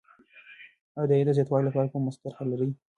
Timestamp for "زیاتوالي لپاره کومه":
1.37-2.11